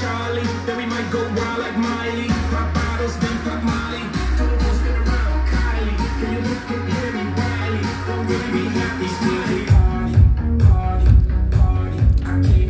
Charlie. 0.00 0.48
Then 0.66 0.76
we 0.78 0.86
might 0.86 1.10
go 1.10 1.20
wild 1.36 1.58
like 1.58 1.76
Miley. 1.76 2.28
Pop 2.50 2.72
bottles, 2.74 3.16
then 3.18 3.36
pop 3.44 3.62
Molly. 3.62 4.02
Till 4.36 4.46
the 4.46 4.56
world 4.62 4.76
spin 4.80 4.96
around, 4.96 5.40
Kylie. 5.52 5.96
Can 6.20 6.30
you 6.32 6.40
look 6.48 6.70
at 6.72 6.82
Henry 6.92 7.26
Wiley? 7.38 7.82
Don't 8.06 8.24
really 8.30 8.50
be 8.52 8.62
happy, 8.78 9.08
Smiley. 9.18 9.82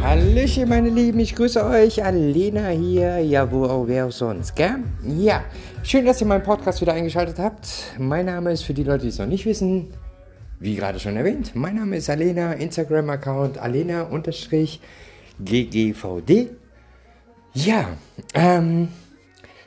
Hallöchen, 0.02 0.68
meine 0.68 0.90
Lieben, 0.90 1.20
ich 1.20 1.34
grüße 1.36 1.64
euch. 1.64 2.04
Alena 2.04 2.68
hier, 2.68 3.20
ja, 3.20 3.50
wo 3.50 3.64
auch 3.64 3.86
wer 3.86 4.06
auch 4.06 4.12
sonst, 4.12 4.56
gell? 4.56 4.80
Ja, 5.06 5.44
schön, 5.84 6.04
dass 6.04 6.20
ihr 6.20 6.26
meinen 6.26 6.42
Podcast 6.42 6.80
wieder 6.80 6.92
eingeschaltet 6.92 7.38
habt. 7.38 7.94
Mein 7.98 8.26
Name 8.26 8.52
ist 8.52 8.64
für 8.64 8.74
die 8.74 8.82
Leute, 8.82 9.04
die 9.04 9.10
es 9.10 9.18
noch 9.18 9.26
nicht 9.26 9.46
wissen, 9.46 9.94
wie 10.58 10.74
gerade 10.74 10.98
schon 10.98 11.16
erwähnt, 11.16 11.54
mein 11.54 11.76
Name 11.76 11.96
ist 11.96 12.10
Alena, 12.10 12.52
Instagram-Account 12.52 13.58
alena-ggvd. 13.58 14.10
Ja, 17.54 17.98
ähm, 18.32 18.88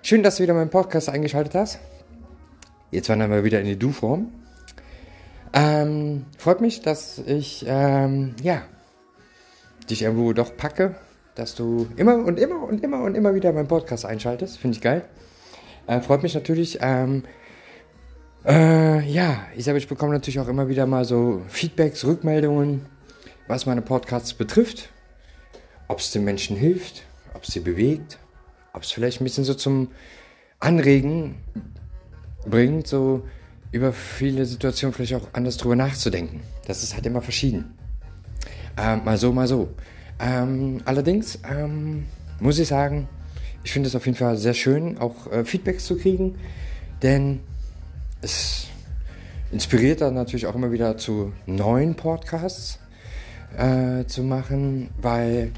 schön, 0.02 0.24
dass 0.24 0.38
du 0.38 0.44
wieder 0.44 0.56
meinen 0.56 0.72
Podcast 0.72 1.08
eingeschaltet 1.08 1.54
hast. 1.54 1.80
Jetzt 2.90 3.10
wandern 3.10 3.30
wir 3.30 3.44
wieder 3.44 3.60
in 3.60 3.68
die 3.68 3.78
Du-Form. 3.78 4.32
Ähm, 5.54 6.26
freut 6.36 6.62
mich, 6.62 6.82
dass 6.82 7.20
ich, 7.20 7.64
ähm, 7.68 8.34
ja, 8.42 8.64
dich 9.88 10.02
irgendwo 10.02 10.34
doch 10.34 10.58
packe, 10.58 10.96
dass 11.36 11.54
du 11.54 11.88
immer 11.96 12.16
und 12.16 12.40
immer 12.40 12.64
und 12.64 12.84
immer 12.84 13.04
und 13.04 13.14
immer 13.14 13.36
wieder 13.36 13.54
meinen 13.54 13.68
Podcast 13.68 14.04
einschaltest. 14.04 14.58
Finde 14.58 14.78
ich 14.78 14.82
geil. 14.82 15.06
Äh, 15.86 16.02
freut 16.02 16.24
mich 16.24 16.34
natürlich. 16.34 16.80
Ähm, 16.82 17.24
äh, 18.48 19.08
ja, 19.08 19.46
ich 19.56 19.68
habe, 19.68 19.78
ich 19.78 19.88
bekomme 19.88 20.14
natürlich 20.14 20.40
auch 20.40 20.48
immer 20.48 20.70
wieder 20.70 20.88
mal 20.88 21.06
so 21.06 21.44
Feedbacks, 21.50 22.04
Rückmeldungen, 22.04 22.88
was 23.48 23.68
meine 23.68 23.84
Podcasts 23.84 24.34
betrifft. 24.34 24.90
Ob 25.88 26.00
es 26.00 26.10
den 26.10 26.24
Menschen 26.24 26.58
hilft, 26.58 27.04
ob 27.36 27.44
es 27.44 27.54
sie 27.54 27.60
bewegt, 27.60 28.18
ob 28.74 28.84
es 28.84 28.92
vielleicht 28.92 29.22
ein 29.22 29.26
bisschen 29.26 29.44
so 29.44 29.54
zum 29.54 29.90
Anregen 30.60 31.36
bringt, 32.48 32.88
so 32.88 33.24
über 33.72 33.92
viele 33.94 34.46
Situationen 34.46 34.94
vielleicht 34.94 35.16
auch 35.16 35.28
anders 35.34 35.58
drüber 35.58 35.76
nachzudenken. 35.76 36.42
Das 36.66 36.82
ist 36.82 36.96
halt 36.96 37.06
immer 37.06 37.22
verschieden. 37.22 37.76
Ähm, 38.78 39.04
mal 39.04 39.18
so, 39.18 39.32
mal 39.32 39.48
so. 39.48 39.70
Ähm, 40.20 40.82
allerdings 40.86 41.40
ähm, 41.50 42.06
muss 42.40 42.58
ich 42.60 42.68
sagen, 42.68 43.08
ich 43.64 43.72
finde 43.72 43.90
es 43.90 43.96
auf 43.96 44.06
jeden 44.06 44.18
Fall 44.18 44.38
sehr 44.38 44.54
schön, 44.54 44.98
auch 44.98 45.32
äh, 45.32 45.44
Feedbacks 45.44 45.86
zu 45.86 45.98
kriegen, 45.98 46.36
denn 47.02 47.42
es 48.22 48.68
inspiriert 49.52 50.02
dann 50.02 50.14
natürlich 50.14 50.48
auch 50.48 50.56
immer 50.56 50.72
wieder 50.72 50.98
zu 50.98 51.34
neuen 51.46 51.96
Podcasts 51.96 52.80
äh, 53.58 54.06
zu 54.06 54.24
machen, 54.24 54.90
weil 55.02 55.52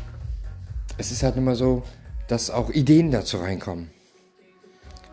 es 0.97 1.11
ist 1.11 1.23
halt 1.23 1.37
immer 1.37 1.55
so, 1.55 1.83
dass 2.27 2.49
auch 2.49 2.69
Ideen 2.69 3.11
dazu 3.11 3.37
reinkommen. 3.37 3.89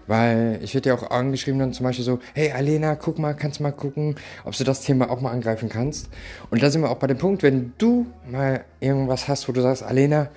Weil 0.06 0.60
ich 0.62 0.74
werde 0.74 0.91
ja 0.91 0.94
auch 0.94 1.10
angeschrieben 1.10 1.58
dann 1.58 1.72
zum 1.72 1.84
Beispiel 1.84 2.04
so, 2.04 2.18
hey 2.34 2.52
Alena, 2.52 2.94
guck 2.94 3.18
mal, 3.18 3.34
kannst 3.34 3.60
mal 3.60 3.72
gucken, 3.72 4.16
ob 4.44 4.54
du 4.54 4.64
das 4.64 4.82
Thema 4.82 5.10
auch 5.10 5.20
mal 5.20 5.30
angreifen 5.30 5.68
kannst. 5.68 6.08
Und 6.50 6.62
da 6.62 6.70
sind 6.70 6.82
wir 6.82 6.91
auch 6.91 6.98
bei 6.98 7.06
dem 7.06 7.16
Punkt, 7.16 7.42
wenn 7.42 7.72
du 7.78 8.06
mal 8.30 8.64
irgendwas 8.80 9.28
hast, 9.28 9.48
wo 9.48 9.52
du 9.52 9.62
sagst, 9.62 9.82
Alena, 9.82 10.28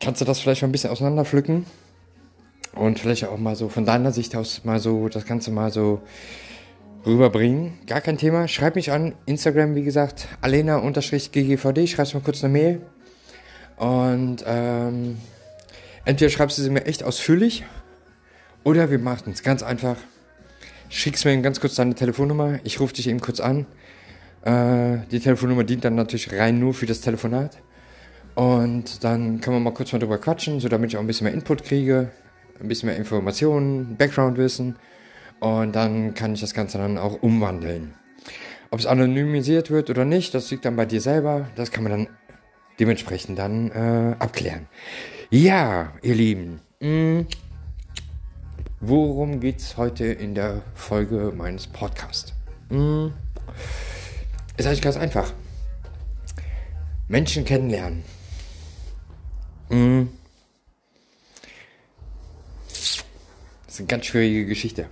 kannst 0.00 0.20
du 0.20 0.24
das 0.24 0.40
vielleicht 0.40 0.62
mal 0.62 0.68
ein 0.68 0.72
bisschen 0.72 0.90
auseinanderpflücken 0.90 1.66
und 2.74 2.98
vielleicht 2.98 3.26
auch 3.26 3.38
mal 3.38 3.54
so 3.54 3.68
von 3.68 3.84
deiner 3.84 4.10
Sicht 4.10 4.34
aus 4.34 4.64
mal 4.64 4.80
so 4.80 5.08
das 5.08 5.24
Ganze 5.24 5.52
mal 5.52 5.70
so 5.70 6.00
rüberbringen. 7.06 7.74
Gar 7.86 8.00
kein 8.00 8.18
Thema. 8.18 8.48
Schreib 8.48 8.74
mich 8.74 8.90
an. 8.90 9.14
Instagram, 9.26 9.74
wie 9.74 9.84
gesagt, 9.84 10.28
alena-ggvd. 10.40 11.86
Schreibst 11.86 12.14
mir 12.14 12.20
kurz 12.20 12.42
eine 12.42 12.52
Mail. 12.52 12.80
Und 13.82 14.44
ähm, 14.46 15.18
entweder 16.04 16.30
schreibst 16.30 16.56
du 16.56 16.62
sie 16.62 16.70
mir 16.70 16.86
echt 16.86 17.02
ausführlich 17.02 17.64
oder 18.62 18.92
wir 18.92 19.00
machen 19.00 19.32
es 19.32 19.42
ganz 19.42 19.64
einfach. 19.64 19.96
Schickst 20.88 21.24
mir 21.24 21.36
ganz 21.42 21.58
kurz 21.58 21.74
deine 21.74 21.96
Telefonnummer. 21.96 22.60
Ich 22.62 22.78
rufe 22.78 22.94
dich 22.94 23.08
eben 23.08 23.18
kurz 23.18 23.40
an. 23.40 23.66
Äh, 24.44 24.98
die 25.10 25.18
Telefonnummer 25.18 25.64
dient 25.64 25.84
dann 25.84 25.96
natürlich 25.96 26.32
rein 26.32 26.60
nur 26.60 26.74
für 26.74 26.86
das 26.86 27.00
Telefonat. 27.00 27.58
Und 28.36 29.02
dann 29.02 29.40
können 29.40 29.56
wir 29.56 29.60
mal 29.60 29.74
kurz 29.74 29.92
mal 29.92 29.98
drüber 29.98 30.18
quatschen, 30.18 30.60
so 30.60 30.68
damit 30.68 30.90
ich 30.90 30.96
auch 30.96 31.00
ein 31.00 31.08
bisschen 31.08 31.24
mehr 31.24 31.34
Input 31.34 31.64
kriege, 31.64 32.12
ein 32.60 32.68
bisschen 32.68 32.88
mehr 32.88 32.96
Informationen, 32.96 33.96
Background-Wissen. 33.96 34.76
Und 35.40 35.74
dann 35.74 36.14
kann 36.14 36.34
ich 36.34 36.40
das 36.40 36.54
Ganze 36.54 36.78
dann 36.78 36.98
auch 36.98 37.20
umwandeln. 37.20 37.94
Ob 38.70 38.78
es 38.78 38.86
anonymisiert 38.86 39.72
wird 39.72 39.90
oder 39.90 40.04
nicht, 40.04 40.34
das 40.34 40.52
liegt 40.52 40.66
dann 40.66 40.76
bei 40.76 40.86
dir 40.86 41.00
selber. 41.00 41.48
Das 41.56 41.72
kann 41.72 41.82
man 41.82 41.90
dann 41.92 42.08
dementsprechend 42.78 43.38
dann 43.38 43.70
äh, 43.70 44.16
abklären. 44.18 44.66
Ja, 45.30 45.92
ihr 46.02 46.14
Lieben. 46.14 46.60
Mh, 46.80 47.24
worum 48.80 49.40
geht's 49.40 49.76
heute 49.76 50.06
in 50.06 50.34
der 50.34 50.62
Folge 50.74 51.32
meines 51.34 51.66
Podcasts? 51.66 52.34
Mh, 52.70 53.12
ist 54.56 54.66
eigentlich 54.66 54.82
ganz 54.82 54.96
einfach. 54.96 55.32
Menschen 57.08 57.44
kennenlernen. 57.44 58.04
Mh, 59.70 60.06
das 62.68 63.04
ist 63.68 63.78
eine 63.78 63.86
ganz 63.86 64.06
schwierige 64.06 64.46
Geschichte. 64.46 64.86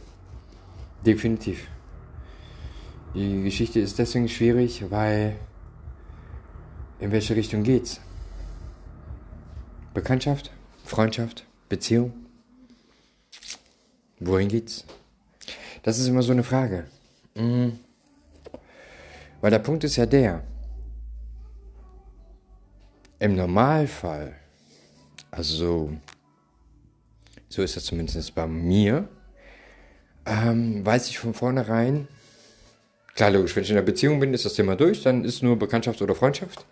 Definitiv. 1.04 1.66
Die 3.14 3.42
Geschichte 3.42 3.80
ist 3.80 3.98
deswegen 3.98 4.28
schwierig, 4.28 4.84
weil 4.90 5.36
in 7.00 7.10
welche 7.12 7.34
Richtung 7.34 7.62
geht's? 7.62 8.00
Bekanntschaft, 9.94 10.50
Freundschaft, 10.84 11.44
Beziehung? 11.68 12.12
Wohin 14.20 14.48
geht's? 14.48 14.84
Das 15.82 15.98
ist 15.98 16.08
immer 16.08 16.22
so 16.22 16.32
eine 16.32 16.42
Frage. 16.42 16.86
Mhm. 17.34 17.78
Weil 19.40 19.50
der 19.50 19.58
Punkt 19.58 19.84
ist 19.84 19.96
ja 19.96 20.06
der, 20.06 20.44
im 23.18 23.36
Normalfall, 23.36 24.34
also 25.30 25.90
so, 27.48 27.62
ist 27.62 27.76
das 27.76 27.84
zumindest 27.84 28.34
bei 28.34 28.46
mir, 28.46 29.08
ähm, 30.26 30.84
weiß 30.84 31.08
ich 31.08 31.18
von 31.18 31.34
vornherein, 31.34 32.08
klar, 33.14 33.30
logisch, 33.30 33.54
wenn 33.56 33.62
ich 33.62 33.70
in 33.70 33.76
einer 33.76 33.84
Beziehung 33.84 34.20
bin, 34.20 34.34
ist 34.34 34.44
das 34.44 34.54
Thema 34.54 34.76
durch, 34.76 35.02
dann 35.02 35.24
ist 35.24 35.42
nur 35.42 35.58
Bekanntschaft 35.58 36.00
oder 36.02 36.14
Freundschaft. 36.14 36.64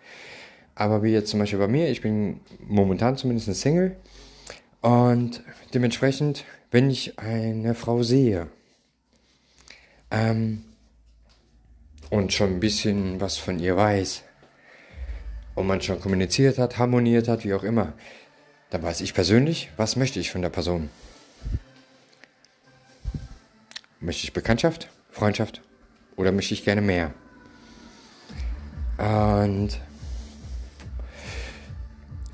Aber 0.75 1.03
wie 1.03 1.11
jetzt 1.11 1.29
zum 1.29 1.39
Beispiel 1.39 1.59
bei 1.59 1.67
mir, 1.67 1.89
ich 1.89 2.01
bin 2.01 2.39
momentan 2.65 3.17
zumindest 3.17 3.49
ein 3.49 3.53
Single 3.53 3.97
und 4.81 5.43
dementsprechend, 5.73 6.45
wenn 6.71 6.89
ich 6.89 7.19
eine 7.19 7.75
Frau 7.75 8.01
sehe 8.01 8.47
ähm, 10.09 10.63
und 12.09 12.31
schon 12.31 12.55
ein 12.55 12.59
bisschen 12.59 13.19
was 13.19 13.37
von 13.37 13.59
ihr 13.59 13.75
weiß 13.75 14.23
und 15.55 15.67
man 15.67 15.81
schon 15.81 15.99
kommuniziert 15.99 16.57
hat, 16.57 16.77
harmoniert 16.77 17.27
hat, 17.27 17.43
wie 17.43 17.53
auch 17.53 17.63
immer, 17.63 17.93
dann 18.69 18.81
weiß 18.81 19.01
ich 19.01 19.13
persönlich, 19.13 19.69
was 19.75 19.97
möchte 19.97 20.19
ich 20.19 20.31
von 20.31 20.41
der 20.41 20.49
Person. 20.49 20.89
Möchte 23.99 24.23
ich 24.23 24.31
Bekanntschaft, 24.31 24.87
Freundschaft 25.11 25.61
oder 26.19 26.33
möchte 26.33 26.53
ich 26.53 26.65
gerne 26.65 26.81
mehr? 26.81 27.13
Und 28.97 29.69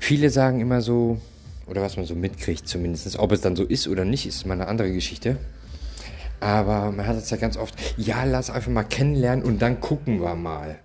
viele 0.00 0.28
sagen 0.30 0.60
immer 0.60 0.80
so, 0.80 1.20
oder 1.68 1.82
was 1.82 1.96
man 1.96 2.04
so 2.04 2.16
mitkriegt 2.16 2.66
zumindest, 2.66 3.16
ob 3.16 3.30
es 3.30 3.42
dann 3.42 3.54
so 3.54 3.62
ist 3.62 3.86
oder 3.86 4.04
nicht, 4.04 4.26
ist 4.26 4.44
mal 4.44 4.54
eine 4.54 4.66
andere 4.66 4.92
Geschichte. 4.92 5.36
Aber 6.40 6.90
man 6.90 7.06
hat 7.06 7.16
es 7.16 7.30
ja 7.30 7.36
ganz 7.36 7.56
oft, 7.56 7.74
ja, 7.96 8.24
lass 8.24 8.50
einfach 8.50 8.72
mal 8.72 8.82
kennenlernen 8.82 9.44
und 9.44 9.62
dann 9.62 9.80
gucken 9.80 10.20
wir 10.20 10.34
mal. 10.34 10.80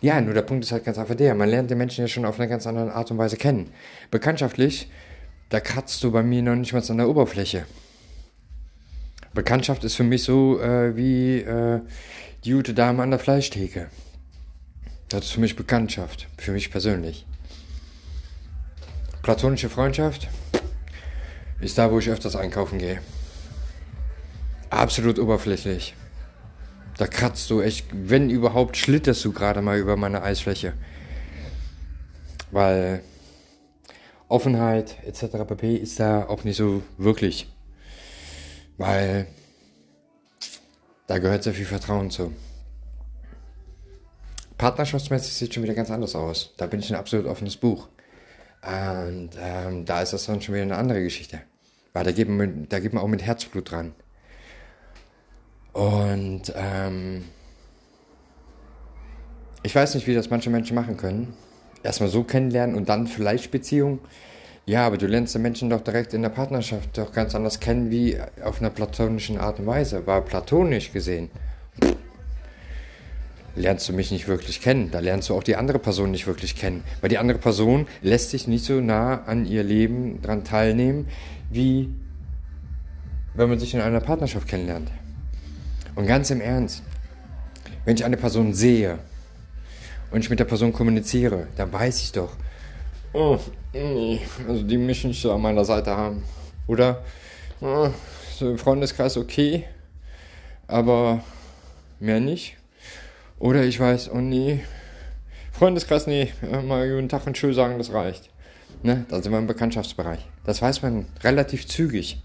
Ja, 0.00 0.18
nur 0.22 0.32
der 0.32 0.42
Punkt 0.42 0.64
ist 0.64 0.72
halt 0.72 0.84
ganz 0.84 0.96
einfach 0.96 1.14
der, 1.14 1.34
man 1.34 1.50
lernt 1.50 1.70
den 1.70 1.78
Menschen 1.78 2.00
ja 2.00 2.08
schon 2.08 2.24
auf 2.24 2.40
eine 2.40 2.48
ganz 2.48 2.66
andere 2.66 2.94
Art 2.94 3.10
und 3.10 3.18
Weise 3.18 3.36
kennen. 3.36 3.70
Bekanntschaftlich, 4.10 4.90
da 5.50 5.60
kratzt 5.60 6.02
du 6.02 6.10
bei 6.10 6.22
mir 6.22 6.40
noch 6.42 6.56
nicht 6.56 6.72
mal 6.72 6.82
an 6.88 6.96
der 6.96 7.10
Oberfläche. 7.10 7.66
Bekanntschaft 9.34 9.84
ist 9.84 9.94
für 9.94 10.04
mich 10.04 10.24
so 10.24 10.60
äh, 10.60 10.96
wie 10.96 11.40
äh, 11.40 11.80
die 12.44 12.52
gute 12.52 12.74
Dame 12.74 13.02
an 13.02 13.10
der 13.10 13.20
Fleischtheke. 13.20 13.88
Das 15.08 15.26
ist 15.26 15.30
für 15.32 15.40
mich 15.40 15.56
Bekanntschaft, 15.56 16.26
für 16.38 16.52
mich 16.52 16.70
persönlich. 16.70 17.26
Platonische 19.22 19.68
Freundschaft 19.68 20.28
ist 21.60 21.78
da, 21.78 21.92
wo 21.92 22.00
ich 22.00 22.10
öfters 22.10 22.34
einkaufen 22.34 22.78
gehe. 22.78 23.00
Absolut 24.70 25.18
oberflächlich. 25.18 25.94
Da 26.96 27.06
kratzt 27.06 27.48
du 27.50 27.60
echt, 27.60 27.86
wenn 27.92 28.30
überhaupt, 28.30 28.76
schlitterst 28.76 29.24
du 29.24 29.32
gerade 29.32 29.62
mal 29.62 29.78
über 29.78 29.96
meine 29.96 30.22
Eisfläche. 30.22 30.72
Weil 32.50 33.02
Offenheit 34.28 34.96
etc. 35.06 35.44
pp. 35.46 35.76
ist 35.76 36.00
da 36.00 36.26
auch 36.26 36.42
nicht 36.42 36.56
so 36.56 36.82
wirklich. 36.98 37.52
Weil 38.78 39.26
da 41.12 41.18
gehört 41.18 41.42
sehr 41.42 41.52
viel 41.52 41.66
Vertrauen 41.66 42.10
zu. 42.10 42.32
Partnerschaftsmäßig 44.56 45.34
sieht 45.34 45.52
schon 45.52 45.62
wieder 45.62 45.74
ganz 45.74 45.90
anders 45.90 46.14
aus. 46.14 46.54
Da 46.56 46.66
bin 46.66 46.80
ich 46.80 46.88
ein 46.88 46.96
absolut 46.96 47.26
offenes 47.26 47.58
Buch. 47.58 47.88
Und 48.62 49.28
ähm, 49.38 49.84
da 49.84 50.00
ist 50.00 50.14
das 50.14 50.24
dann 50.24 50.40
schon 50.40 50.54
wieder 50.54 50.62
eine 50.62 50.78
andere 50.78 51.02
Geschichte. 51.02 51.42
Weil 51.92 52.04
da 52.04 52.12
geht 52.12 52.30
man, 52.30 52.66
da 52.66 52.80
geht 52.80 52.94
man 52.94 53.02
auch 53.02 53.08
mit 53.08 53.20
Herzblut 53.20 53.70
dran. 53.70 53.94
Und 55.74 56.50
ähm, 56.56 57.24
ich 59.62 59.74
weiß 59.74 59.94
nicht, 59.96 60.06
wie 60.06 60.14
das 60.14 60.30
manche 60.30 60.48
Menschen 60.48 60.74
machen 60.74 60.96
können. 60.96 61.34
Erstmal 61.82 62.08
so 62.08 62.24
kennenlernen 62.24 62.74
und 62.74 62.88
dann 62.88 63.06
vielleicht 63.06 63.50
Beziehung. 63.50 63.98
Ja, 64.64 64.86
aber 64.86 64.96
du 64.96 65.06
lernst 65.06 65.34
den 65.34 65.42
Menschen 65.42 65.70
doch 65.70 65.80
direkt 65.80 66.14
in 66.14 66.22
der 66.22 66.28
Partnerschaft 66.28 66.96
doch 66.96 67.12
ganz 67.12 67.34
anders 67.34 67.58
kennen 67.58 67.90
wie 67.90 68.16
auf 68.44 68.60
einer 68.60 68.70
platonischen 68.70 69.38
Art 69.38 69.58
und 69.58 69.66
Weise. 69.66 70.06
War 70.06 70.20
platonisch 70.20 70.92
gesehen. 70.92 71.30
Lernst 73.56 73.88
du 73.88 73.92
mich 73.92 74.12
nicht 74.12 74.28
wirklich 74.28 74.60
kennen. 74.60 74.90
Da 74.92 75.00
lernst 75.00 75.28
du 75.28 75.34
auch 75.34 75.42
die 75.42 75.56
andere 75.56 75.80
Person 75.80 76.12
nicht 76.12 76.28
wirklich 76.28 76.54
kennen. 76.54 76.84
Weil 77.00 77.10
die 77.10 77.18
andere 77.18 77.38
Person 77.38 77.88
lässt 78.02 78.30
sich 78.30 78.46
nicht 78.46 78.64
so 78.64 78.80
nah 78.80 79.24
an 79.24 79.46
ihr 79.46 79.64
Leben 79.64 80.22
dran 80.22 80.44
teilnehmen, 80.44 81.08
wie 81.50 81.92
wenn 83.34 83.48
man 83.48 83.58
sich 83.58 83.74
in 83.74 83.80
einer 83.80 84.00
Partnerschaft 84.00 84.46
kennenlernt. 84.46 84.90
Und 85.96 86.06
ganz 86.06 86.30
im 86.30 86.40
Ernst, 86.40 86.84
wenn 87.84 87.96
ich 87.96 88.04
eine 88.04 88.16
Person 88.16 88.54
sehe 88.54 89.00
und 90.12 90.20
ich 90.20 90.30
mit 90.30 90.38
der 90.38 90.44
Person 90.44 90.72
kommuniziere, 90.72 91.48
dann 91.56 91.72
weiß 91.72 92.00
ich 92.00 92.12
doch, 92.12 92.36
oh, 93.12 93.38
nee, 93.72 94.20
also 94.48 94.62
die 94.62 94.76
mich 94.76 95.04
nicht 95.04 95.20
so 95.20 95.32
an 95.32 95.40
meiner 95.40 95.64
Seite 95.64 95.96
haben. 95.96 96.22
Oder 96.66 97.02
so 97.60 98.50
im 98.50 98.58
Freundeskreis 98.58 99.16
okay, 99.16 99.64
aber 100.66 101.22
mehr 102.00 102.20
nicht. 102.20 102.56
Oder 103.38 103.64
ich 103.64 103.78
weiß, 103.78 104.10
oh 104.12 104.18
nee, 104.18 104.60
Freundeskreis, 105.52 106.06
nee, 106.06 106.32
mal 106.64 106.88
guten 106.88 107.08
Tag 107.08 107.26
und 107.26 107.34
Tschö 107.34 107.52
sagen, 107.52 107.78
das 107.78 107.92
reicht. 107.92 108.30
Ne? 108.82 109.04
Da 109.08 109.22
sind 109.22 109.30
wir 109.30 109.38
im 109.38 109.46
Bekanntschaftsbereich. 109.46 110.20
Das 110.44 110.60
weiß 110.60 110.82
man 110.82 111.06
relativ 111.22 111.68
zügig. 111.68 112.20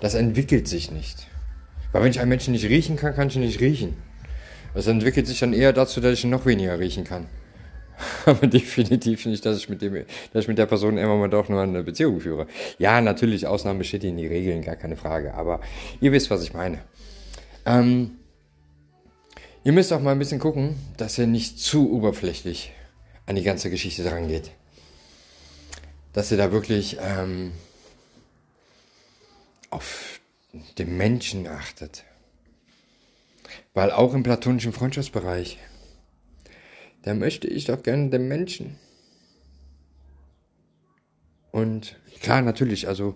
Das 0.00 0.14
entwickelt 0.14 0.68
sich 0.68 0.90
nicht. 0.90 1.26
Weil 1.92 2.02
wenn 2.02 2.10
ich 2.10 2.20
einen 2.20 2.28
Menschen 2.28 2.52
nicht 2.52 2.66
riechen 2.66 2.96
kann, 2.96 3.14
kann 3.14 3.28
ich 3.28 3.36
ihn 3.36 3.42
nicht 3.42 3.60
riechen. 3.60 3.96
Das 4.74 4.86
entwickelt 4.86 5.26
sich 5.26 5.38
dann 5.38 5.54
eher 5.54 5.72
dazu, 5.72 6.00
dass 6.00 6.12
ich 6.12 6.24
ihn 6.24 6.30
noch 6.30 6.44
weniger 6.44 6.78
riechen 6.78 7.04
kann. 7.04 7.28
Aber 8.26 8.46
definitiv 8.46 9.26
nicht, 9.26 9.44
dass 9.46 9.56
ich 9.56 9.68
mit 9.68 9.82
dem, 9.82 10.04
dass 10.32 10.44
ich 10.44 10.48
mit 10.48 10.58
der 10.58 10.66
Person 10.66 10.98
immer 10.98 11.16
mal 11.16 11.28
doch 11.28 11.48
nur 11.48 11.62
eine 11.62 11.82
Beziehung 11.82 12.20
führe. 12.20 12.46
Ja, 12.78 13.00
natürlich, 13.00 13.46
Ausnahmen 13.46 13.78
bestätigen 13.78 14.16
die 14.16 14.26
Regeln, 14.26 14.62
gar 14.62 14.76
keine 14.76 14.96
Frage. 14.96 15.34
Aber 15.34 15.60
ihr 16.00 16.12
wisst, 16.12 16.30
was 16.30 16.42
ich 16.42 16.52
meine. 16.52 16.80
Ähm, 17.64 18.12
ihr 19.64 19.72
müsst 19.72 19.92
auch 19.92 20.00
mal 20.00 20.12
ein 20.12 20.18
bisschen 20.18 20.40
gucken, 20.40 20.76
dass 20.96 21.18
ihr 21.18 21.26
nicht 21.26 21.58
zu 21.58 21.92
oberflächlich 21.92 22.72
an 23.26 23.36
die 23.36 23.42
ganze 23.42 23.70
Geschichte 23.70 24.04
drangeht. 24.04 24.50
Dass 26.12 26.30
ihr 26.30 26.38
da 26.38 26.52
wirklich 26.52 26.98
ähm, 27.00 27.52
auf 29.70 30.20
den 30.78 30.96
Menschen 30.96 31.46
achtet. 31.46 32.04
Weil 33.74 33.90
auch 33.90 34.14
im 34.14 34.22
platonischen 34.22 34.72
Freundschaftsbereich, 34.72 35.58
da 37.06 37.14
möchte 37.14 37.46
ich 37.46 37.66
doch 37.66 37.84
gerne 37.84 38.10
den 38.10 38.26
Menschen. 38.26 38.76
Und 41.52 41.96
klar, 42.20 42.42
natürlich, 42.42 42.88
also 42.88 43.14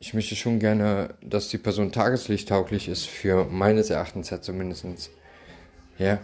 ich 0.00 0.12
möchte 0.12 0.34
schon 0.34 0.58
gerne, 0.58 1.14
dass 1.22 1.50
die 1.50 1.58
Person 1.58 1.92
tageslichttauglich 1.92 2.88
ist, 2.88 3.06
für 3.06 3.44
meines 3.44 3.90
Erachtens 3.90 4.30
ja 4.30 4.42
zumindest. 4.42 4.84
Ja, 5.98 6.18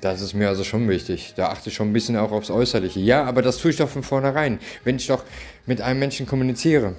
das 0.00 0.22
ist 0.22 0.32
mir 0.32 0.48
also 0.48 0.64
schon 0.64 0.88
wichtig. 0.88 1.34
Da 1.36 1.48
achte 1.48 1.68
ich 1.68 1.74
schon 1.74 1.90
ein 1.90 1.92
bisschen 1.92 2.16
auch 2.16 2.32
aufs 2.32 2.50
Äußerliche. 2.50 3.00
Ja, 3.00 3.24
aber 3.24 3.42
das 3.42 3.58
tue 3.58 3.70
ich 3.70 3.76
doch 3.76 3.90
von 3.90 4.02
vornherein. 4.02 4.58
Wenn 4.84 4.96
ich 4.96 5.08
doch 5.08 5.22
mit 5.66 5.82
einem 5.82 6.00
Menschen 6.00 6.26
kommuniziere, 6.26 6.96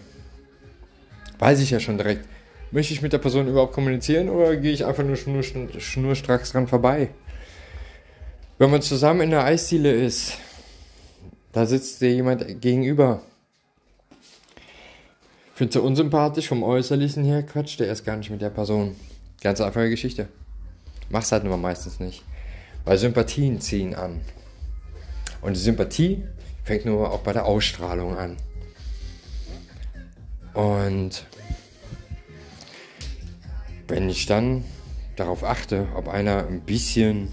weiß 1.39 1.59
ich 1.61 1.71
ja 1.71 1.79
schon 1.79 1.97
direkt, 1.97 2.23
möchte 2.69 2.93
ich 2.93 3.01
mit 3.01 3.13
der 3.13 3.17
Person 3.17 3.47
überhaupt 3.47 3.73
kommunizieren 3.73 4.29
oder 4.29 4.55
gehe 4.57 4.73
ich 4.73 4.85
einfach 4.85 5.03
nur 5.03 5.15
schnur, 5.15 5.41
schnurstracks 5.41 6.51
dran 6.51 6.67
vorbei? 6.67 7.09
Wenn 8.59 8.71
man 8.71 8.81
zusammen 8.81 9.21
in 9.21 9.29
der 9.29 9.43
Eisdiele 9.43 9.91
ist, 9.91 10.33
da 11.51 11.67
sitzt 11.67 12.01
dir 12.01 12.11
jemand 12.11 12.59
gegenüber. 12.59 13.21
Findest 15.53 15.75
du 15.75 15.81
unsympathisch 15.81 16.47
vom 16.47 16.63
Äußerlichen 16.63 17.23
her, 17.23 17.43
quatscht 17.43 17.79
der 17.79 17.87
erst 17.87 18.03
gar 18.03 18.15
nicht 18.15 18.31
mit 18.31 18.41
der 18.41 18.49
Person. 18.49 18.95
Ganz 19.41 19.61
einfache 19.61 19.91
Geschichte. 19.91 20.27
Mach's 21.09 21.31
halt 21.31 21.43
nur 21.43 21.57
meistens 21.57 21.99
nicht. 21.99 22.23
Weil 22.83 22.97
Sympathien 22.97 23.61
ziehen 23.61 23.93
an. 23.93 24.21
Und 25.41 25.55
die 25.55 25.61
Sympathie 25.61 26.23
fängt 26.63 26.85
nur 26.85 27.11
auch 27.11 27.19
bei 27.19 27.33
der 27.33 27.45
Ausstrahlung 27.45 28.17
an. 28.17 28.37
Und 30.55 31.25
wenn 33.87 34.09
ich 34.09 34.25
dann 34.25 34.63
darauf 35.15 35.43
achte, 35.43 35.87
ob 35.95 36.07
einer 36.07 36.47
ein 36.47 36.61
bisschen 36.61 37.31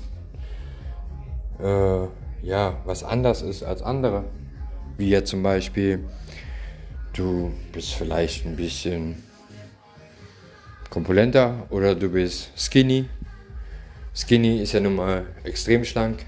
äh, 1.64 2.08
ja, 2.42 2.76
was 2.84 3.02
anders 3.02 3.42
ist 3.42 3.62
als 3.62 3.82
andere, 3.82 4.24
wie 4.98 5.08
jetzt 5.08 5.30
zum 5.30 5.42
Beispiel, 5.42 6.04
du 7.14 7.52
bist 7.72 7.94
vielleicht 7.94 8.44
ein 8.44 8.56
bisschen 8.56 9.22
kompulenter 10.90 11.66
oder 11.70 11.94
du 11.94 12.10
bist 12.10 12.50
skinny. 12.56 13.08
Skinny 14.14 14.60
ist 14.60 14.72
ja 14.72 14.80
nun 14.80 14.96
mal 14.96 15.26
extrem 15.42 15.84
schlank. 15.84 16.24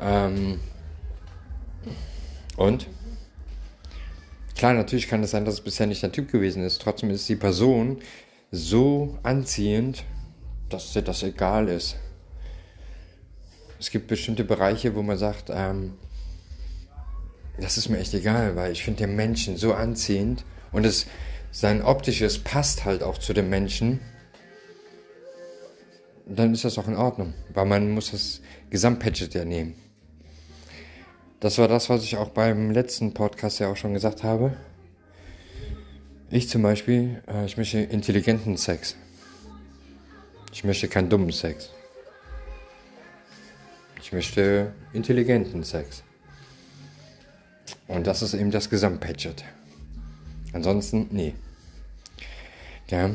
Ähm, 0.00 0.60
und 2.56 2.86
klar, 4.54 4.74
natürlich 4.74 5.08
kann 5.08 5.22
es 5.22 5.30
sein, 5.30 5.44
dass 5.44 5.54
es 5.54 5.60
bisher 5.62 5.86
nicht 5.86 6.02
dein 6.02 6.12
Typ 6.12 6.30
gewesen 6.30 6.62
ist. 6.62 6.82
Trotzdem 6.82 7.10
ist 7.10 7.28
die 7.28 7.36
Person 7.36 7.98
so 8.52 9.18
anziehend, 9.22 10.04
dass 10.68 10.92
dir 10.92 11.02
das 11.02 11.22
egal 11.22 11.68
ist. 11.68 11.96
Es 13.84 13.90
gibt 13.90 14.06
bestimmte 14.06 14.44
Bereiche, 14.44 14.94
wo 14.94 15.02
man 15.02 15.18
sagt, 15.18 15.50
ähm, 15.52 15.92
das 17.60 17.76
ist 17.76 17.90
mir 17.90 17.98
echt 17.98 18.14
egal, 18.14 18.56
weil 18.56 18.72
ich 18.72 18.82
finde 18.82 19.06
den 19.06 19.14
Menschen 19.14 19.58
so 19.58 19.74
anziehend 19.74 20.42
und 20.72 20.86
es, 20.86 21.04
sein 21.50 21.82
optisches 21.82 22.38
passt 22.38 22.86
halt 22.86 23.02
auch 23.02 23.18
zu 23.18 23.34
dem 23.34 23.50
Menschen. 23.50 24.00
Dann 26.24 26.54
ist 26.54 26.64
das 26.64 26.78
auch 26.78 26.88
in 26.88 26.96
Ordnung, 26.96 27.34
weil 27.52 27.66
man 27.66 27.90
muss 27.90 28.12
das 28.12 28.40
Gesamtpatchet 28.70 29.34
ja 29.34 29.44
nehmen. 29.44 29.74
Das 31.40 31.58
war 31.58 31.68
das, 31.68 31.90
was 31.90 32.04
ich 32.04 32.16
auch 32.16 32.30
beim 32.30 32.70
letzten 32.70 33.12
Podcast 33.12 33.58
ja 33.58 33.70
auch 33.70 33.76
schon 33.76 33.92
gesagt 33.92 34.22
habe. 34.22 34.56
Ich 36.30 36.48
zum 36.48 36.62
Beispiel, 36.62 37.22
äh, 37.28 37.44
ich 37.44 37.58
möchte 37.58 37.80
intelligenten 37.80 38.56
Sex. 38.56 38.96
Ich 40.54 40.64
möchte 40.64 40.88
keinen 40.88 41.10
dummen 41.10 41.32
Sex. 41.32 41.68
Ich 44.04 44.12
möchte 44.12 44.72
intelligenten 44.92 45.64
Sex. 45.64 46.04
Und 47.88 48.06
das 48.06 48.22
ist 48.22 48.34
eben 48.34 48.50
das 48.50 48.70
Gesamtpatchet. 48.70 49.42
Ansonsten, 50.52 51.08
nee. 51.10 51.34
Ja. 52.88 53.10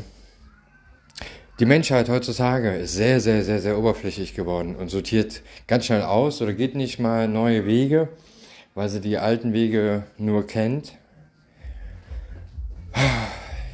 Die 1.60 1.66
Menschheit 1.66 2.10
heutzutage 2.10 2.76
ist 2.76 2.94
sehr, 2.94 3.20
sehr, 3.20 3.44
sehr, 3.44 3.62
sehr 3.62 3.78
oberflächlich 3.78 4.34
geworden 4.34 4.76
und 4.76 4.90
sortiert 4.90 5.44
ganz 5.68 5.86
schnell 5.86 6.02
aus 6.02 6.42
oder 6.42 6.54
geht 6.54 6.76
nicht 6.76 7.00
mal 7.00 7.28
neue 7.28 7.66
Wege, 7.66 8.10
weil 8.74 8.90
sie 8.90 9.00
die 9.00 9.18
alten 9.18 9.54
Wege 9.54 10.04
nur 10.18 10.48
kennt 10.48 10.98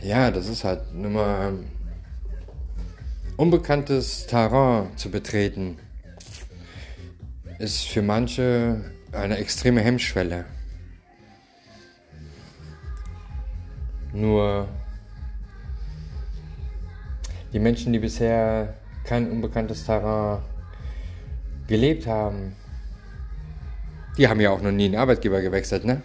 ja, 0.02 0.32
das 0.32 0.48
ist 0.48 0.64
halt 0.64 0.94
nur 0.94 1.12
mal 1.12 1.54
unbekanntes 3.38 4.28
Terrain 4.28 4.96
zu 4.98 5.10
betreten, 5.10 5.78
ist 7.60 7.88
für 7.88 8.02
manche 8.02 8.92
eine 9.12 9.38
extreme 9.38 9.82
Hemmschwelle. 9.82 10.46
Nur 14.14 14.68
die 17.54 17.60
Menschen, 17.60 17.94
die 17.94 18.00
bisher 18.00 18.76
kein 19.04 19.30
unbekanntes 19.30 19.86
Terrain 19.86 20.42
gelebt 21.68 22.08
haben, 22.08 22.56
die 24.18 24.28
haben 24.28 24.40
ja 24.40 24.52
auch 24.52 24.62
noch 24.62 24.72
nie 24.72 24.86
einen 24.86 24.96
Arbeitgeber 24.96 25.42
gewechselt, 25.42 25.86
ne? 25.86 26.02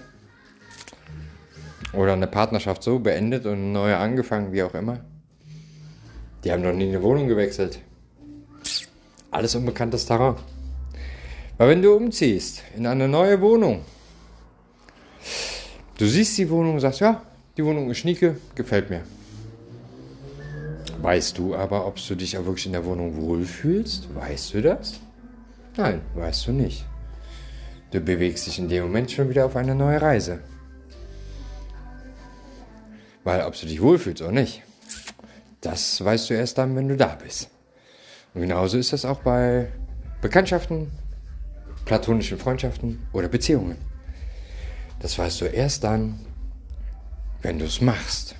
Oder 1.92 2.12
eine 2.12 2.26
Partnerschaft 2.26 2.82
so 2.82 2.98
beendet 2.98 3.46
und 3.46 3.72
neue 3.72 3.96
angefangen, 3.96 4.52
wie 4.52 4.62
auch 4.62 4.74
immer. 4.74 5.00
Die 6.44 6.52
haben 6.52 6.62
noch 6.62 6.72
nie 6.72 6.88
eine 6.88 7.02
Wohnung 7.02 7.28
gewechselt. 7.28 7.80
Alles 9.30 9.54
unbekanntes 9.54 10.06
Terrain. 10.06 10.36
Weil 11.60 11.68
wenn 11.68 11.82
du 11.82 11.94
umziehst 11.94 12.62
in 12.74 12.86
eine 12.86 13.06
neue 13.06 13.38
Wohnung, 13.42 13.84
du 15.98 16.06
siehst 16.06 16.38
die 16.38 16.48
Wohnung 16.48 16.72
und 16.72 16.80
sagst, 16.80 17.00
ja, 17.00 17.20
die 17.54 17.62
Wohnung 17.62 17.90
ist 17.90 17.98
schnieke, 17.98 18.38
gefällt 18.54 18.88
mir. 18.88 19.02
Weißt 21.02 21.36
du 21.36 21.54
aber, 21.54 21.86
ob 21.86 21.96
du 21.96 22.14
dich 22.14 22.38
auch 22.38 22.46
wirklich 22.46 22.64
in 22.64 22.72
der 22.72 22.86
Wohnung 22.86 23.14
wohlfühlst? 23.14 24.08
Weißt 24.14 24.54
du 24.54 24.62
das? 24.62 25.00
Nein, 25.76 26.00
weißt 26.14 26.46
du 26.46 26.52
nicht. 26.52 26.86
Du 27.90 28.00
bewegst 28.00 28.46
dich 28.46 28.58
in 28.58 28.70
dem 28.70 28.84
Moment 28.84 29.10
schon 29.10 29.28
wieder 29.28 29.44
auf 29.44 29.54
eine 29.54 29.74
neue 29.74 30.00
Reise. 30.00 30.38
Weil 33.22 33.42
ob 33.42 33.54
du 33.60 33.66
dich 33.66 33.82
wohlfühlst 33.82 34.22
oder 34.22 34.32
nicht, 34.32 34.62
das 35.60 36.02
weißt 36.02 36.30
du 36.30 36.34
erst 36.36 36.56
dann, 36.56 36.74
wenn 36.74 36.88
du 36.88 36.96
da 36.96 37.18
bist. 37.22 37.50
Und 38.32 38.40
genauso 38.40 38.78
ist 38.78 38.94
das 38.94 39.04
auch 39.04 39.20
bei 39.20 39.68
Bekanntschaften, 40.22 40.90
platonischen 41.84 42.38
Freundschaften 42.38 43.06
oder 43.12 43.28
Beziehungen. 43.28 43.76
Das 45.00 45.18
weißt 45.18 45.40
du 45.40 45.44
erst 45.46 45.84
dann, 45.84 46.20
wenn 47.42 47.58
du 47.58 47.64
es 47.64 47.80
machst. 47.80 48.34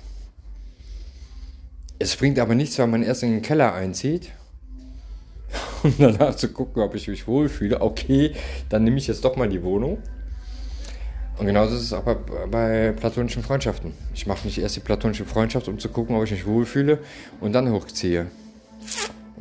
Es 1.99 2.15
bringt 2.15 2.39
aber 2.39 2.55
nichts, 2.55 2.77
wenn 2.77 2.89
man 2.89 3.03
erst 3.03 3.23
in 3.23 3.31
den 3.31 3.41
Keller 3.41 3.73
einzieht 3.73 4.31
und 5.83 5.95
danach 5.99 6.35
zu 6.35 6.51
gucken, 6.51 6.81
ob 6.81 6.95
ich 6.95 7.07
mich 7.07 7.27
wohlfühle. 7.27 7.81
Okay, 7.81 8.33
dann 8.69 8.83
nehme 8.83 8.97
ich 8.97 9.07
jetzt 9.07 9.25
doch 9.25 9.35
mal 9.35 9.49
die 9.49 9.63
Wohnung. 9.63 9.97
Und 11.37 11.47
genauso 11.47 11.75
ist 11.75 11.91
es 11.91 12.03
bei, 12.03 12.15
bei 12.49 12.91
platonischen 12.91 13.41
Freundschaften. 13.41 13.93
Ich 14.13 14.27
mache 14.27 14.45
nicht 14.45 14.59
erst 14.59 14.75
die 14.75 14.81
platonische 14.81 15.25
Freundschaft, 15.25 15.67
um 15.67 15.79
zu 15.79 15.89
gucken, 15.89 16.15
ob 16.15 16.23
ich 16.23 16.31
mich 16.31 16.45
wohlfühle 16.45 16.99
und 17.39 17.53
dann 17.53 17.71
hochziehe 17.71 18.27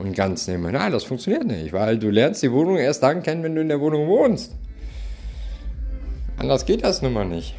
und 0.01 0.15
ganz 0.15 0.49
nehme. 0.49 0.73
Nein, 0.73 0.93
das 0.93 1.05
funktioniert 1.05 1.47
nicht, 1.47 1.73
weil 1.73 1.99
du 1.99 2.09
lernst 2.09 2.43
die 2.43 2.51
Wohnung 2.51 2.79
erst 2.79 3.03
dann 3.03 3.23
kennen, 3.23 3.43
wenn 3.43 3.55
du 3.55 3.61
in 3.61 3.69
der 3.69 3.81
Wohnung 3.81 4.09
wohnst. 4.09 4.57
Anders 6.39 6.65
geht 6.65 6.83
das 6.83 7.03
nun 7.03 7.13
mal 7.13 7.27
nicht. 7.27 7.55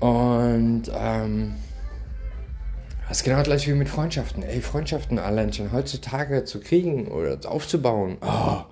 Und 0.00 0.84
ähm, 0.94 1.54
das 3.08 3.18
ist 3.18 3.24
genau 3.24 3.42
gleich 3.42 3.68
wie 3.68 3.74
mit 3.74 3.88
Freundschaften. 3.88 4.42
Ey, 4.42 4.62
Freundschaften 4.62 5.18
allein 5.18 5.52
schon 5.52 5.70
heutzutage 5.70 6.44
zu 6.44 6.60
kriegen 6.60 7.08
oder 7.08 7.38
aufzubauen. 7.44 8.16
Oh. 8.22 8.62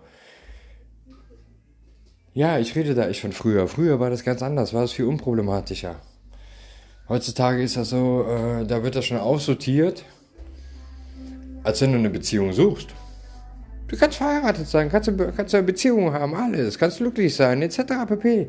Ja, 2.33 2.59
ich 2.59 2.75
rede 2.75 2.95
da 2.95 3.07
echt 3.07 3.21
von 3.21 3.33
früher. 3.33 3.69
Früher 3.69 4.01
war 4.01 4.09
das 4.09 4.25
ganz 4.25 4.43
anders, 4.43 4.73
war 4.73 4.85
es 4.85 4.93
viel 4.93 5.05
unproblematischer. 5.05 5.97
Heutzutage 7.09 7.63
ist 7.63 7.77
das 7.77 7.91
so, 7.91 8.27
äh, 8.29 8.67
da 8.67 8.83
wird 8.83 8.97
das 8.97 9.05
schon 9.05 9.19
aussortiert, 9.19 10.05
als 11.67 11.81
wenn 11.81 11.93
du 11.93 11.99
eine 11.99 12.11
Beziehung 12.11 12.53
suchst. 12.53 12.91
Du 13.89 13.97
kannst 13.97 14.19
verheiratet 14.19 14.69
sein, 14.69 14.89
kannst, 14.89 15.11
kannst 15.37 15.53
eine 15.53 15.65
Beziehung 15.65 16.13
haben, 16.13 16.33
alles, 16.35 16.79
kannst 16.79 16.99
glücklich 16.99 17.35
sein, 17.35 17.61
etc. 17.61 17.83
pp. 18.07 18.49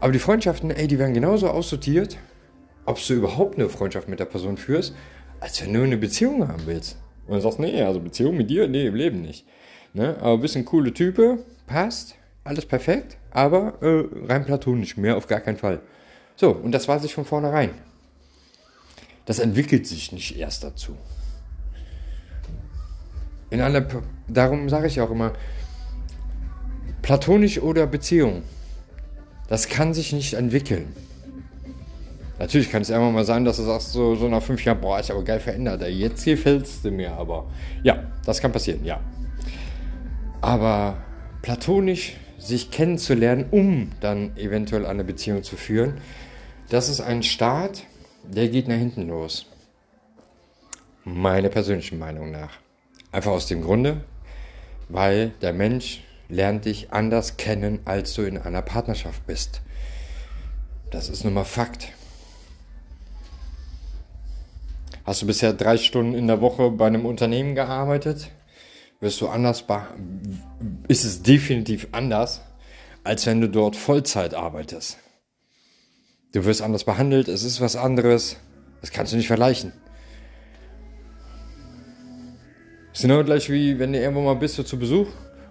Aber 0.00 0.12
die 0.12 0.18
Freundschaften, 0.18 0.72
ey, 0.72 0.88
die 0.88 0.98
werden 0.98 1.14
genauso 1.14 1.48
aussortiert, 1.48 2.16
ob 2.84 2.98
du 3.06 3.14
überhaupt 3.14 3.56
eine 3.56 3.68
Freundschaft 3.68 4.08
mit 4.08 4.18
der 4.18 4.24
Person 4.24 4.56
führst, 4.56 4.94
als 5.38 5.62
wenn 5.62 5.72
du 5.72 5.82
eine 5.82 5.96
Beziehung 5.96 6.48
haben 6.48 6.66
willst. 6.66 6.96
Und 7.28 7.36
du 7.36 7.40
sagst, 7.40 7.60
nee, 7.60 7.80
also 7.82 8.00
Beziehung 8.00 8.36
mit 8.36 8.50
dir, 8.50 8.66
nee, 8.66 8.86
im 8.86 8.96
Leben 8.96 9.22
nicht. 9.22 9.46
Ne? 9.94 10.16
Aber 10.20 10.38
bist 10.38 10.56
ein 10.56 10.64
cooler 10.64 10.92
Type, 10.92 11.44
passt, 11.68 12.16
alles 12.42 12.66
perfekt, 12.66 13.16
aber 13.30 13.80
äh, 13.82 14.26
rein 14.26 14.44
platonisch, 14.44 14.96
mehr 14.96 15.16
auf 15.16 15.28
gar 15.28 15.40
keinen 15.40 15.58
Fall. 15.58 15.80
So, 16.34 16.50
und 16.50 16.72
das 16.72 16.88
weiß 16.88 17.04
ich 17.04 17.14
von 17.14 17.24
vornherein. 17.24 17.70
Das 19.26 19.38
entwickelt 19.38 19.86
sich 19.86 20.10
nicht 20.10 20.36
erst 20.36 20.64
dazu. 20.64 20.96
In 23.50 23.60
einer, 23.60 23.84
darum 24.28 24.68
sage 24.68 24.86
ich 24.86 25.00
auch 25.00 25.10
immer, 25.10 25.32
platonisch 27.02 27.60
oder 27.60 27.86
Beziehung, 27.86 28.42
das 29.48 29.68
kann 29.68 29.94
sich 29.94 30.12
nicht 30.12 30.34
entwickeln. 30.34 30.94
Natürlich 32.38 32.70
kann 32.70 32.82
es 32.82 32.90
irgendwann 32.90 33.14
mal 33.14 33.24
sein, 33.24 33.44
dass 33.44 33.56
du 33.56 33.64
sagst, 33.64 33.92
so, 33.92 34.14
so 34.14 34.28
nach 34.28 34.42
fünf 34.42 34.64
Jahren, 34.64 34.80
boah, 34.80 35.00
ist 35.00 35.10
aber 35.10 35.24
geil 35.24 35.40
verändert. 35.40 35.82
Jetzt 35.88 36.24
gefällst 36.24 36.84
du 36.84 36.90
mir 36.90 37.12
aber. 37.12 37.50
Ja, 37.82 38.04
das 38.24 38.40
kann 38.40 38.52
passieren, 38.52 38.84
ja. 38.84 39.00
Aber 40.40 40.98
platonisch 41.42 42.16
sich 42.38 42.70
kennenzulernen, 42.70 43.46
um 43.50 43.90
dann 44.00 44.36
eventuell 44.36 44.86
eine 44.86 45.02
Beziehung 45.02 45.42
zu 45.42 45.56
führen, 45.56 45.94
das 46.68 46.88
ist 46.88 47.00
ein 47.00 47.22
Start, 47.24 47.84
der 48.22 48.48
geht 48.48 48.68
nach 48.68 48.76
hinten 48.76 49.08
los. 49.08 49.46
Meine 51.04 51.48
persönliche 51.48 51.96
Meinung 51.96 52.30
nach. 52.30 52.58
Einfach 53.10 53.32
aus 53.32 53.46
dem 53.46 53.62
Grunde, 53.62 54.02
weil 54.88 55.30
der 55.40 55.52
Mensch 55.52 56.02
lernt 56.28 56.66
dich 56.66 56.92
anders 56.92 57.36
kennen, 57.36 57.80
als 57.84 58.14
du 58.14 58.22
in 58.22 58.38
einer 58.38 58.62
Partnerschaft 58.62 59.26
bist. 59.26 59.62
Das 60.90 61.08
ist 61.08 61.24
nun 61.24 61.34
mal 61.34 61.44
Fakt. 61.44 61.92
Hast 65.04 65.22
du 65.22 65.26
bisher 65.26 65.54
drei 65.54 65.78
Stunden 65.78 66.14
in 66.14 66.26
der 66.26 66.42
Woche 66.42 66.70
bei 66.70 66.86
einem 66.86 67.06
Unternehmen 67.06 67.54
gearbeitet? 67.54 68.30
Wirst 69.00 69.20
du 69.20 69.28
anders, 69.28 69.64
ist 70.88 71.04
es 71.04 71.22
definitiv 71.22 71.88
anders, 71.92 72.42
als 73.04 73.24
wenn 73.24 73.40
du 73.40 73.48
dort 73.48 73.76
Vollzeit 73.76 74.34
arbeitest. 74.34 74.98
Du 76.32 76.44
wirst 76.44 76.60
anders 76.60 76.84
behandelt, 76.84 77.28
es 77.28 77.42
ist 77.42 77.60
was 77.60 77.74
anderes, 77.74 78.36
das 78.82 78.90
kannst 78.90 79.12
du 79.12 79.16
nicht 79.16 79.28
vergleichen. 79.28 79.72
Ist 82.98 83.02
genau 83.02 83.22
gleich 83.22 83.48
wie, 83.48 83.78
wenn 83.78 83.92
du 83.92 84.00
irgendwo 84.00 84.22
mal 84.22 84.34
bist, 84.34 84.56
so 84.56 84.64
zu 84.64 84.76
Besuch. 84.76 85.06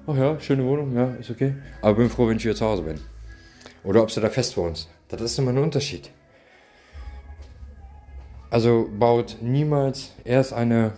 Ach 0.05 0.17
ja, 0.17 0.37
schöne 0.37 0.65
Wohnung, 0.65 0.93
ja, 0.93 1.15
ist 1.15 1.29
okay. 1.29 1.55
Aber 1.81 1.95
bin 1.95 2.09
froh, 2.09 2.27
wenn 2.27 2.35
ich 2.35 2.43
wieder 2.43 2.55
zu 2.55 2.65
Hause 2.65 2.81
bin. 2.81 2.99
Oder 3.85 4.03
ob 4.03 4.13
du 4.13 4.19
da 4.19 4.29
fest 4.29 4.57
wohnst. 4.57 4.89
Das 5.07 5.21
ist 5.21 5.39
immer 5.39 5.51
ein 5.51 5.57
Unterschied. 5.57 6.11
Also 8.49 8.89
baut 8.99 9.37
niemals 9.39 10.11
erst 10.25 10.51
eine 10.51 10.91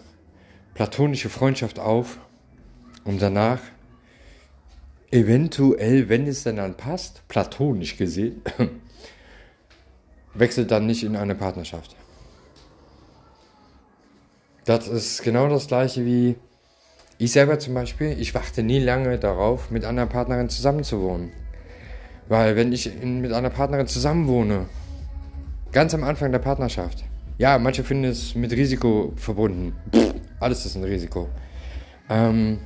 platonische 0.74 1.30
Freundschaft 1.30 1.78
auf, 1.78 2.18
um 3.04 3.20
danach 3.20 3.60
eventuell, 5.12 6.10
wenn 6.10 6.26
es 6.26 6.42
denn 6.42 6.56
dann 6.56 6.76
passt, 6.76 7.28
platonisch 7.28 7.96
gesehen, 7.96 8.42
wechselt 10.34 10.72
dann 10.72 10.88
nicht 10.88 11.04
in 11.04 11.16
eine 11.16 11.36
Partnerschaft. 11.36 11.96
Das 14.70 14.88
ist 14.88 15.24
genau 15.24 15.50
das 15.50 15.66
gleiche 15.66 16.06
wie 16.06 16.36
ich 17.18 17.32
selber 17.32 17.58
zum 17.58 17.74
Beispiel. 17.74 18.16
Ich 18.20 18.36
warte 18.36 18.62
nie 18.62 18.78
lange 18.78 19.18
darauf, 19.18 19.72
mit 19.72 19.84
einer 19.84 20.06
Partnerin 20.06 20.48
zusammenzuwohnen. 20.48 21.32
Weil 22.28 22.56
wenn 22.56 22.72
ich 22.72 22.92
mit 23.02 23.34
einer 23.34 23.50
Partnerin 23.50 23.88
zusammenwohne, 23.88 24.68
ganz 25.72 25.96
am 25.96 26.04
Anfang 26.04 26.32
der 26.32 26.38
Partnerschaft, 26.38 27.04
ja, 27.40 27.58
manche 27.58 27.84
finden 27.84 28.04
es 28.04 28.36
mit 28.36 28.52
Risiko 28.52 29.12
verbunden. 29.16 29.74
Pff, 29.92 30.14
alles 30.40 30.68
ist 30.68 30.76
ein 30.76 30.84
Risiko. 30.84 31.30
Ähm, 32.08 32.60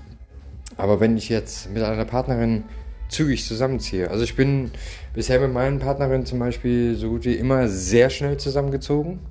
aber 0.75 0.99
wenn 0.99 1.15
ich 1.15 1.29
jetzt 1.29 1.71
mit 1.71 1.83
einer 1.83 2.03
Partnerin 2.03 2.65
zügig 3.07 3.45
zusammenziehe, 3.45 4.11
also 4.11 4.25
ich 4.25 4.35
bin 4.35 4.71
bisher 5.13 5.39
mit 5.39 5.53
meinen 5.53 5.79
Partnerinnen 5.79 6.25
zum 6.25 6.39
Beispiel 6.39 6.95
so 6.95 7.11
gut 7.11 7.23
wie 7.23 7.35
immer 7.35 7.69
sehr 7.69 8.09
schnell 8.09 8.35
zusammengezogen. 8.35 9.21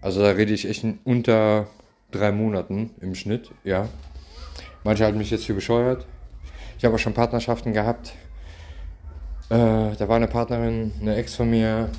Also 0.00 0.22
da 0.22 0.30
rede 0.30 0.52
ich 0.52 0.68
echt 0.68 0.84
unter 1.04 1.66
drei 2.10 2.32
Monaten 2.32 2.90
im 3.00 3.14
Schnitt, 3.14 3.50
ja. 3.64 3.88
Manche 4.82 5.04
halten 5.04 5.18
mich 5.18 5.30
jetzt 5.30 5.44
für 5.44 5.54
bescheuert. 5.54 6.06
Ich 6.78 6.84
habe 6.84 6.94
auch 6.94 6.98
schon 6.98 7.12
Partnerschaften 7.12 7.72
gehabt. 7.72 8.12
Äh, 9.50 9.96
da 9.96 10.08
war 10.08 10.16
eine 10.16 10.28
Partnerin, 10.28 10.92
eine 11.00 11.16
Ex 11.16 11.34
von 11.34 11.50
mir, 11.50 11.90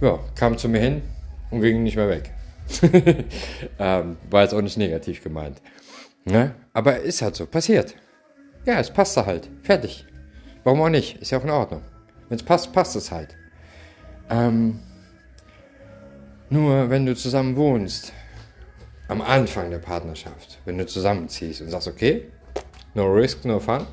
ja, 0.00 0.18
kam 0.36 0.56
zu 0.58 0.68
mir 0.68 0.80
hin 0.80 1.02
und 1.50 1.60
ging 1.60 1.82
nicht 1.82 1.96
mehr 1.96 2.08
weg. 2.08 2.32
ähm, 3.78 4.16
war 4.30 4.42
jetzt 4.42 4.54
auch 4.54 4.60
nicht 4.60 4.76
negativ 4.76 5.24
gemeint. 5.24 5.60
Ne? 6.24 6.54
Aber 6.72 7.00
ist 7.00 7.22
halt 7.22 7.34
so, 7.34 7.46
passiert. 7.46 7.96
Ja, 8.64 8.78
es 8.78 8.90
passt 8.90 9.16
halt. 9.16 9.48
Fertig. 9.62 10.06
Warum 10.62 10.82
auch 10.82 10.88
nicht? 10.90 11.20
Ist 11.20 11.30
ja 11.30 11.38
auch 11.38 11.44
in 11.44 11.50
Ordnung. 11.50 11.82
Wenn 12.28 12.36
es 12.36 12.44
passt, 12.44 12.72
passt 12.72 12.94
es 12.94 13.10
halt. 13.10 13.36
Ähm, 14.28 14.78
nur 16.50 16.90
wenn 16.90 17.06
du 17.06 17.14
zusammen 17.14 17.56
wohnst, 17.56 18.12
am 19.08 19.22
Anfang 19.22 19.70
der 19.70 19.78
Partnerschaft, 19.78 20.58
wenn 20.64 20.78
du 20.78 20.86
zusammenziehst 20.86 21.62
und 21.62 21.70
sagst, 21.70 21.88
okay, 21.88 22.26
no 22.94 23.06
risk, 23.06 23.44
no 23.44 23.58
fun, 23.58 23.86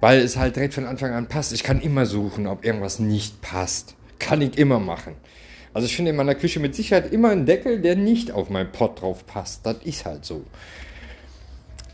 weil 0.00 0.20
es 0.20 0.36
halt 0.36 0.56
direkt 0.56 0.74
von 0.74 0.86
Anfang 0.86 1.12
an 1.12 1.28
passt. 1.28 1.52
Ich 1.52 1.62
kann 1.62 1.80
immer 1.80 2.06
suchen, 2.06 2.46
ob 2.46 2.64
irgendwas 2.64 2.98
nicht 2.98 3.40
passt. 3.42 3.94
Kann 4.18 4.40
ich 4.40 4.58
immer 4.58 4.80
machen. 4.80 5.14
Also 5.74 5.86
ich 5.86 5.96
finde 5.96 6.10
in 6.10 6.16
meiner 6.16 6.34
Küche 6.34 6.60
mit 6.60 6.74
Sicherheit 6.74 7.12
immer 7.12 7.30
einen 7.30 7.46
Deckel, 7.46 7.80
der 7.80 7.96
nicht 7.96 8.32
auf 8.32 8.50
meinen 8.50 8.72
Pott 8.72 9.00
drauf 9.00 9.26
passt. 9.26 9.64
Das 9.64 9.76
ist 9.84 10.04
halt 10.04 10.24
so. 10.24 10.44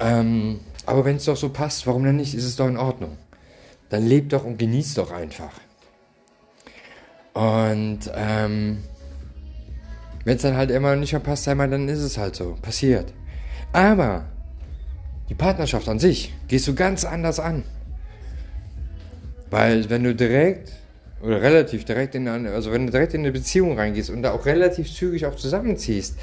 Ähm, 0.00 0.60
aber 0.86 1.04
wenn 1.04 1.16
es 1.16 1.26
doch 1.26 1.36
so 1.36 1.50
passt, 1.50 1.86
warum 1.86 2.04
denn 2.04 2.16
nicht? 2.16 2.34
Ist 2.34 2.44
es 2.44 2.56
doch 2.56 2.66
in 2.66 2.76
Ordnung. 2.76 3.18
Dann 3.90 4.06
lebt 4.06 4.32
doch 4.32 4.44
und 4.44 4.58
genießt 4.58 4.98
doch 4.98 5.10
einfach. 5.10 5.52
Und 7.34 8.10
ähm, 8.14 8.82
wenn 10.28 10.36
es 10.36 10.42
dann 10.42 10.58
halt 10.58 10.70
immer 10.70 10.94
nicht 10.94 11.14
mehr 11.14 11.20
passt, 11.20 11.48
einmal, 11.48 11.70
dann 11.70 11.88
ist 11.88 12.00
es 12.00 12.18
halt 12.18 12.36
so. 12.36 12.58
Passiert. 12.60 13.14
Aber 13.72 14.26
die 15.30 15.34
Partnerschaft 15.34 15.88
an 15.88 15.98
sich 15.98 16.34
gehst 16.48 16.68
du 16.68 16.74
ganz 16.74 17.06
anders 17.06 17.40
an. 17.40 17.64
Weil 19.48 19.88
wenn 19.88 20.04
du 20.04 20.14
direkt 20.14 20.74
oder 21.22 21.40
relativ 21.40 21.86
direkt 21.86 22.14
in 22.14 22.28
eine, 22.28 22.50
also 22.50 22.70
wenn 22.72 22.84
du 22.84 22.92
direkt 22.92 23.14
in 23.14 23.22
eine 23.22 23.32
Beziehung 23.32 23.78
reingehst 23.78 24.10
und 24.10 24.20
da 24.20 24.32
auch 24.32 24.44
relativ 24.44 24.94
zügig 24.94 25.24
auch 25.24 25.34
zusammenziehst, 25.34 26.18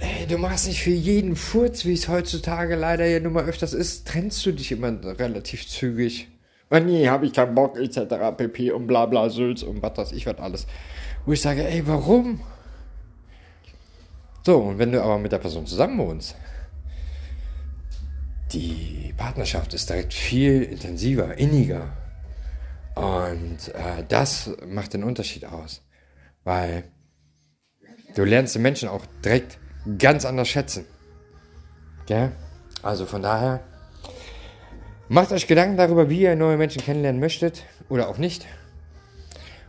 ey, 0.00 0.26
du 0.26 0.36
machst 0.36 0.68
nicht 0.68 0.82
für 0.82 0.90
jeden 0.90 1.36
Furz, 1.36 1.86
wie 1.86 1.94
es 1.94 2.08
heutzutage 2.08 2.74
leider 2.74 3.06
ja 3.06 3.18
nun 3.18 3.32
mal 3.32 3.46
öfters 3.46 3.72
ist, 3.72 4.06
trennst 4.06 4.44
du 4.44 4.52
dich 4.52 4.72
immer 4.72 4.92
relativ 5.18 5.66
zügig. 5.66 6.28
Oh 6.70 6.78
nee, 6.80 7.08
hab 7.08 7.22
ich 7.22 7.32
keinen 7.32 7.54
Bock, 7.54 7.78
etc. 7.78 8.36
pp. 8.36 8.72
und 8.72 8.86
bla 8.86 9.06
bla 9.06 9.30
Sülz 9.30 9.62
und 9.62 9.80
was 9.80 9.96
weiß 9.96 10.12
ich 10.12 10.26
was 10.26 10.36
alles. 10.36 10.66
Wo 11.24 11.32
ich 11.32 11.40
sage, 11.40 11.66
ey, 11.66 11.86
warum? 11.86 12.40
So, 14.44 14.58
und 14.58 14.78
wenn 14.78 14.92
du 14.92 15.02
aber 15.02 15.18
mit 15.18 15.32
der 15.32 15.38
Person 15.38 15.66
zusammen 15.66 15.98
wohnst, 15.98 16.36
die 18.52 19.14
Partnerschaft 19.16 19.72
ist 19.72 19.88
direkt 19.88 20.12
viel 20.12 20.62
intensiver, 20.62 21.38
inniger. 21.38 21.92
Und 22.94 23.74
äh, 23.74 24.04
das 24.06 24.50
macht 24.66 24.92
den 24.92 25.02
Unterschied 25.02 25.46
aus. 25.46 25.82
Weil 26.44 26.84
du 28.14 28.24
lernst 28.24 28.54
den 28.54 28.62
Menschen 28.62 28.88
auch 28.88 29.06
direkt 29.24 29.58
ganz 29.98 30.26
anders 30.26 30.48
schätzen. 30.48 30.84
Gell? 32.06 32.32
Also 32.82 33.06
von 33.06 33.22
daher, 33.22 33.60
macht 35.08 35.32
euch 35.32 35.46
Gedanken 35.46 35.78
darüber, 35.78 36.10
wie 36.10 36.20
ihr 36.20 36.36
neue 36.36 36.58
Menschen 36.58 36.82
kennenlernen 36.82 37.20
möchtet 37.20 37.64
oder 37.88 38.08
auch 38.08 38.18
nicht. 38.18 38.46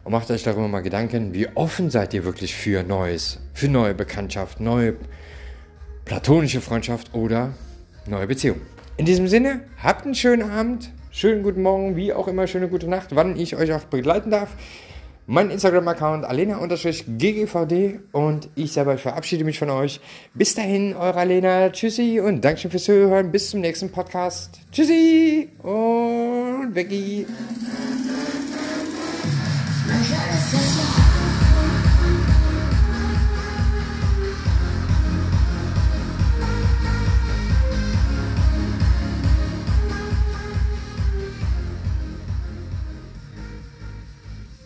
Und 0.06 0.12
macht 0.12 0.30
euch 0.30 0.44
darüber 0.44 0.68
mal 0.68 0.82
Gedanken, 0.82 1.34
wie 1.34 1.48
offen 1.56 1.90
seid 1.90 2.14
ihr 2.14 2.24
wirklich 2.26 2.54
für 2.54 2.84
Neues, 2.84 3.40
für 3.54 3.68
neue 3.68 3.96
Bekanntschaft, 3.96 4.60
neue 4.60 4.96
platonische 6.06 6.62
Freundschaft 6.62 7.16
oder 7.16 7.54
neue 8.06 8.28
Beziehung. 8.28 8.62
In 8.98 9.06
diesem 9.06 9.28
Sinne, 9.28 9.62
habt 9.82 10.06
einen 10.06 10.14
schönen 10.14 10.48
Abend, 10.52 10.92
schönen 11.10 11.42
guten 11.42 11.64
Morgen, 11.64 11.96
wie 11.96 12.14
auch 12.14 12.28
immer, 12.28 12.46
schöne 12.46 12.68
gute 12.68 12.88
Nacht, 12.88 13.16
wann 13.16 13.36
ich 13.36 13.56
euch 13.56 13.74
auch 13.74 13.86
begleiten 13.86 14.30
darf. 14.30 14.56
Mein 15.26 15.50
Instagram-Account 15.50 16.24
alena-ggvd 16.24 18.00
und 18.12 18.50
ich 18.54 18.74
selber 18.74 19.00
verabschiede 19.00 19.44
mich 19.44 19.58
von 19.58 19.72
euch. 19.72 20.00
Bis 20.36 20.54
dahin, 20.54 20.94
eure 20.96 21.18
Alena. 21.18 21.72
Tschüssi 21.72 22.20
und 22.20 22.46
Dankeschön 22.46 22.70
fürs 22.70 22.84
Zuhören. 22.84 23.32
Bis 23.32 23.50
zum 23.50 23.62
nächsten 23.62 23.92
Podcast. 23.92 24.60
Tschüssi 24.72 25.50
und 25.64 26.76
Becky. 26.76 27.26
Manchmal 29.88 30.30
ist 30.30 30.54
es 30.54 30.78
ja 30.78 30.95